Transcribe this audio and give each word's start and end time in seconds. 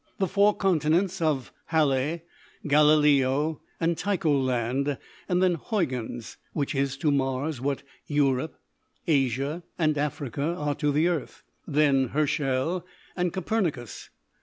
The 0.17 0.27
four 0.27 0.55
continents 0.57 1.21
of 1.21 1.53
Halle, 1.67 2.23
Galileo, 2.65 3.61
and 3.79 3.95
Tycholand; 3.95 4.97
then 5.27 5.53
Huygens 5.69 6.37
which 6.53 6.73
is 6.73 6.97
to 6.97 7.11
Mars 7.11 7.61
what 7.61 7.83
Europe, 8.07 8.55
Asia, 9.07 9.61
and 9.77 9.95
Africa 9.99 10.41
are 10.57 10.73
to 10.73 10.91
the 10.91 11.07
Earth, 11.07 11.43
then 11.67 12.07
Herschell 12.07 12.83
and 13.15 13.31
Copernicus. 13.31 14.09